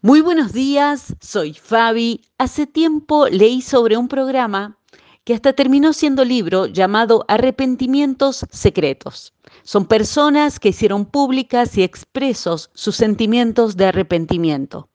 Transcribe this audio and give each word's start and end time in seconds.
Muy 0.00 0.20
buenos 0.20 0.52
días, 0.52 1.16
soy 1.20 1.54
Fabi. 1.54 2.20
Hace 2.38 2.68
tiempo 2.68 3.26
leí 3.26 3.60
sobre 3.60 3.96
un 3.96 4.06
programa 4.06 4.78
que 5.24 5.34
hasta 5.34 5.54
terminó 5.54 5.92
siendo 5.92 6.24
libro 6.24 6.66
llamado 6.66 7.24
Arrepentimientos 7.26 8.46
Secretos. 8.48 9.34
Son 9.64 9.86
personas 9.86 10.60
que 10.60 10.68
hicieron 10.68 11.04
públicas 11.04 11.76
y 11.76 11.82
expresos 11.82 12.70
sus 12.74 12.94
sentimientos 12.94 13.76
de 13.76 13.86
arrepentimiento. 13.86 14.88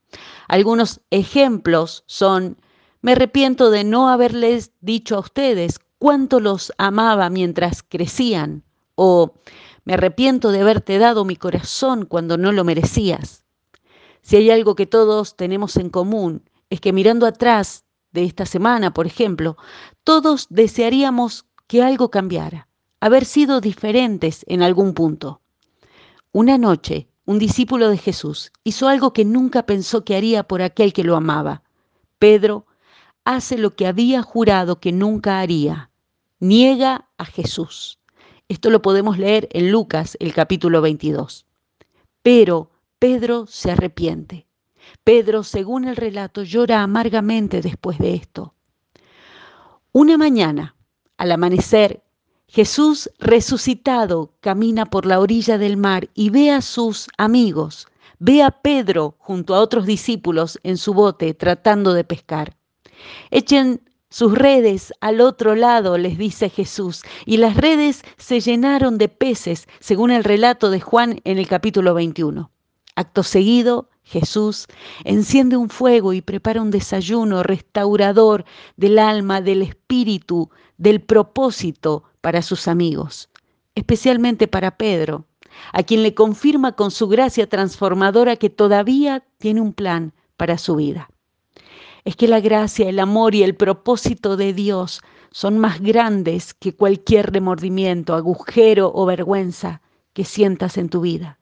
Algunos 0.48 1.02
ejemplos 1.12 2.06
son, 2.08 2.56
me 3.02 3.12
arrepiento 3.12 3.72
de 3.72 3.84
no 3.84 4.08
haberles 4.08 4.72
dicho 4.80 5.18
a 5.18 5.20
ustedes 5.20 5.82
cuánto 6.00 6.40
los 6.40 6.72
amaba 6.78 7.30
mientras 7.30 7.84
crecían, 7.84 8.64
o 8.96 9.34
me 9.84 9.96
arrepiento 9.96 10.54
de 10.54 10.62
haberte 10.62 10.98
dado 10.98 11.26
mi 11.26 11.36
corazón 11.36 12.06
cuando 12.06 12.38
no 12.38 12.54
lo 12.54 12.64
merecías. 12.64 13.43
Si 14.24 14.38
hay 14.38 14.50
algo 14.50 14.76
que 14.76 14.86
todos 14.86 15.36
tenemos 15.36 15.76
en 15.78 15.90
común, 15.90 16.50
es 16.70 16.80
que 16.80 16.94
mirando 16.94 17.28
atrás 17.28 17.84
de 18.14 18.24
esta 18.24 18.46
semana, 18.46 18.94
por 18.94 19.06
ejemplo, 19.06 19.58
todos 20.04 20.48
desearíamos 20.50 21.46
que 21.68 21.84
algo 21.84 22.10
cambiara, 22.10 22.68
haber 23.00 23.26
sido 23.26 23.60
diferentes 23.60 24.46
en 24.48 24.64
algún 24.64 24.94
punto. 24.94 25.42
Una 26.32 26.58
noche, 26.58 27.10
un 27.26 27.38
discípulo 27.38 27.90
de 27.90 27.98
Jesús 27.98 28.52
hizo 28.64 28.88
algo 28.88 29.12
que 29.14 29.26
nunca 29.26 29.66
pensó 29.66 30.06
que 30.06 30.16
haría 30.16 30.44
por 30.44 30.62
aquel 30.62 30.94
que 30.94 31.04
lo 31.04 31.16
amaba. 31.16 31.62
Pedro 32.18 32.66
hace 33.26 33.58
lo 33.58 33.76
que 33.76 33.88
había 33.88 34.22
jurado 34.22 34.80
que 34.80 34.94
nunca 34.94 35.40
haría. 35.40 35.90
Niega 36.40 37.10
a 37.18 37.26
Jesús. 37.26 38.00
Esto 38.48 38.70
lo 38.70 38.82
podemos 38.82 39.18
leer 39.18 39.50
en 39.52 39.72
Lucas, 39.72 40.18
el 40.20 40.34
capítulo 40.34 40.82
22. 40.82 41.46
Pero 42.22 42.73
Pedro 43.04 43.48
se 43.48 43.70
arrepiente. 43.70 44.48
Pedro, 45.04 45.44
según 45.44 45.84
el 45.84 45.98
relato, 45.98 46.44
llora 46.44 46.84
amargamente 46.84 47.60
después 47.60 47.98
de 48.00 48.14
esto. 48.14 48.54
Una 49.92 50.18
mañana, 50.18 50.78
al 51.18 51.34
amanecer, 51.34 52.02
Jesús 52.48 53.10
resucitado 53.20 54.38
camina 54.40 54.86
por 54.86 55.06
la 55.06 55.20
orilla 55.20 55.58
del 55.58 55.76
mar 55.76 56.12
y 56.14 56.30
ve 56.30 56.52
a 56.52 56.62
sus 56.62 57.10
amigos, 57.18 57.90
ve 58.20 58.42
a 58.42 58.52
Pedro 58.52 59.16
junto 59.20 59.54
a 59.54 59.60
otros 59.60 59.86
discípulos 59.86 60.58
en 60.64 60.78
su 60.78 60.94
bote 60.94 61.34
tratando 61.34 61.94
de 61.94 62.06
pescar. 62.06 62.56
Echen 63.32 63.82
sus 64.10 64.34
redes 64.34 64.94
al 65.02 65.20
otro 65.20 65.56
lado, 65.56 65.98
les 65.98 66.18
dice 66.18 66.48
Jesús, 66.50 67.02
y 67.26 67.36
las 67.36 67.58
redes 67.58 68.02
se 68.16 68.40
llenaron 68.40 68.98
de 68.98 69.10
peces, 69.10 69.68
según 69.82 70.10
el 70.10 70.24
relato 70.24 70.70
de 70.70 70.80
Juan 70.80 71.20
en 71.26 71.38
el 71.38 71.50
capítulo 71.50 71.94
21. 71.96 72.53
Acto 72.96 73.24
seguido, 73.24 73.90
Jesús 74.04 74.68
enciende 75.04 75.58
un 75.58 75.70
fuego 75.70 76.14
y 76.14 76.22
prepara 76.22 76.62
un 76.62 76.72
desayuno 76.72 77.42
restaurador 77.42 78.46
del 78.76 79.00
alma, 79.00 79.42
del 79.42 79.62
espíritu, 79.62 80.50
del 80.78 81.02
propósito 81.02 82.04
para 82.22 82.42
sus 82.42 82.68
amigos, 82.68 83.30
especialmente 83.76 84.48
para 84.48 84.78
Pedro, 84.78 85.26
a 85.72 85.84
quien 85.84 86.04
le 86.04 86.14
confirma 86.14 86.74
con 86.74 86.92
su 86.92 87.08
gracia 87.08 87.48
transformadora 87.48 88.36
que 88.36 88.50
todavía 88.50 89.24
tiene 89.38 89.62
un 89.62 89.74
plan 89.74 90.14
para 90.38 90.58
su 90.58 90.76
vida. 90.76 91.10
Es 92.06 92.16
que 92.16 92.28
la 92.28 92.42
gracia, 92.42 92.90
el 92.90 93.00
amor 93.00 93.34
y 93.34 93.44
el 93.44 93.56
propósito 93.56 94.36
de 94.36 94.54
Dios 94.54 95.02
son 95.32 95.58
más 95.58 95.80
grandes 95.80 96.54
que 96.54 96.76
cualquier 96.76 97.32
remordimiento, 97.32 98.14
agujero 98.14 98.92
o 98.94 99.06
vergüenza 99.06 99.82
que 100.12 100.26
sientas 100.26 100.78
en 100.78 100.90
tu 100.90 101.02
vida. 101.02 101.40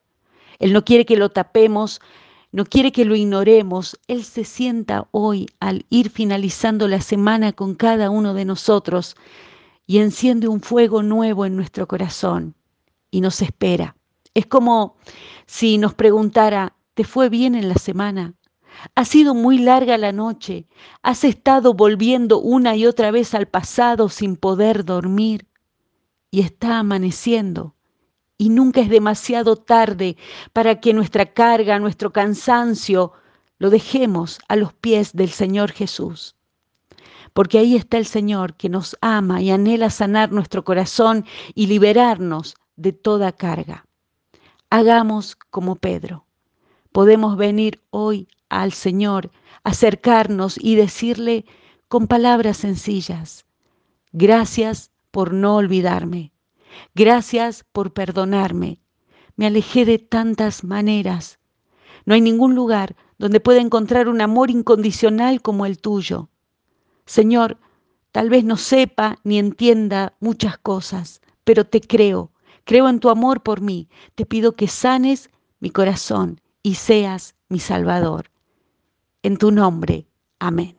Él 0.58 0.72
no 0.72 0.84
quiere 0.84 1.04
que 1.04 1.16
lo 1.16 1.30
tapemos, 1.30 2.00
no 2.52 2.64
quiere 2.64 2.92
que 2.92 3.04
lo 3.04 3.16
ignoremos. 3.16 3.98
Él 4.08 4.24
se 4.24 4.44
sienta 4.44 5.08
hoy 5.10 5.46
al 5.58 5.86
ir 5.88 6.10
finalizando 6.10 6.86
la 6.88 7.00
semana 7.00 7.52
con 7.52 7.74
cada 7.74 8.10
uno 8.10 8.34
de 8.34 8.44
nosotros 8.44 9.16
y 9.86 9.98
enciende 9.98 10.48
un 10.48 10.60
fuego 10.60 11.02
nuevo 11.02 11.46
en 11.46 11.56
nuestro 11.56 11.88
corazón 11.88 12.54
y 13.10 13.20
nos 13.20 13.42
espera. 13.42 13.96
Es 14.34 14.46
como 14.46 14.96
si 15.46 15.78
nos 15.78 15.94
preguntara, 15.94 16.76
¿te 16.94 17.04
fue 17.04 17.28
bien 17.28 17.54
en 17.54 17.68
la 17.68 17.76
semana? 17.76 18.34
¿Ha 18.94 19.04
sido 19.04 19.34
muy 19.34 19.58
larga 19.58 19.98
la 19.98 20.12
noche? 20.12 20.66
¿Has 21.02 21.24
estado 21.24 21.74
volviendo 21.74 22.38
una 22.40 22.74
y 22.76 22.86
otra 22.86 23.10
vez 23.10 23.34
al 23.34 23.46
pasado 23.46 24.08
sin 24.08 24.36
poder 24.36 24.84
dormir? 24.84 25.46
Y 26.30 26.40
está 26.40 26.78
amaneciendo 26.78 27.74
y 28.42 28.48
nunca 28.48 28.80
es 28.80 28.88
demasiado 28.88 29.54
tarde 29.54 30.16
para 30.52 30.80
que 30.80 30.92
nuestra 30.92 31.26
carga, 31.26 31.78
nuestro 31.78 32.12
cansancio, 32.12 33.12
lo 33.60 33.70
dejemos 33.70 34.40
a 34.48 34.56
los 34.56 34.72
pies 34.72 35.12
del 35.12 35.30
Señor 35.30 35.70
Jesús. 35.70 36.34
Porque 37.34 37.58
ahí 37.58 37.76
está 37.76 37.98
el 37.98 38.06
Señor 38.06 38.54
que 38.54 38.68
nos 38.68 38.96
ama 39.00 39.40
y 39.42 39.52
anhela 39.52 39.90
sanar 39.90 40.32
nuestro 40.32 40.64
corazón 40.64 41.24
y 41.54 41.68
liberarnos 41.68 42.56
de 42.74 42.92
toda 42.92 43.30
carga. 43.30 43.86
Hagamos 44.70 45.36
como 45.50 45.76
Pedro. 45.76 46.26
Podemos 46.90 47.36
venir 47.36 47.80
hoy 47.90 48.26
al 48.48 48.72
Señor, 48.72 49.30
acercarnos 49.62 50.58
y 50.58 50.74
decirle 50.74 51.44
con 51.86 52.08
palabras 52.08 52.56
sencillas, 52.56 53.44
gracias 54.10 54.90
por 55.12 55.32
no 55.32 55.54
olvidarme. 55.54 56.31
Gracias 56.94 57.64
por 57.72 57.92
perdonarme. 57.92 58.80
Me 59.36 59.46
alejé 59.46 59.84
de 59.84 59.98
tantas 59.98 60.64
maneras. 60.64 61.38
No 62.04 62.14
hay 62.14 62.20
ningún 62.20 62.54
lugar 62.54 62.96
donde 63.18 63.40
pueda 63.40 63.60
encontrar 63.60 64.08
un 64.08 64.20
amor 64.20 64.50
incondicional 64.50 65.42
como 65.42 65.66
el 65.66 65.78
tuyo. 65.78 66.28
Señor, 67.06 67.58
tal 68.10 68.30
vez 68.30 68.44
no 68.44 68.56
sepa 68.56 69.18
ni 69.24 69.38
entienda 69.38 70.14
muchas 70.20 70.58
cosas, 70.58 71.20
pero 71.44 71.64
te 71.64 71.80
creo, 71.80 72.32
creo 72.64 72.88
en 72.88 73.00
tu 73.00 73.10
amor 73.10 73.42
por 73.42 73.60
mí. 73.60 73.88
Te 74.14 74.26
pido 74.26 74.56
que 74.56 74.68
sanes 74.68 75.30
mi 75.60 75.70
corazón 75.70 76.40
y 76.62 76.74
seas 76.74 77.34
mi 77.48 77.58
Salvador. 77.58 78.30
En 79.22 79.36
tu 79.36 79.52
nombre, 79.52 80.06
amén. 80.38 80.76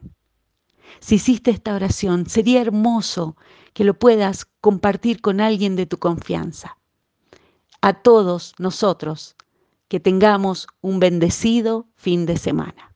Si 1.00 1.16
hiciste 1.16 1.52
esta 1.52 1.76
oración, 1.76 2.28
sería 2.28 2.62
hermoso 2.62 3.36
que 3.74 3.84
lo 3.84 3.98
puedas 3.98 4.46
compartir 4.62 5.22
con 5.22 5.42
alguien 5.42 5.76
de 5.76 5.86
tu 5.86 5.98
confianza. 5.98 6.78
A 7.82 7.94
todos 7.94 8.54
nosotros, 8.60 9.36
que 9.88 10.00
tengamos 10.00 10.68
un 10.82 11.00
bendecido 11.00 11.88
fin 11.96 12.26
de 12.26 12.38
semana. 12.38 12.93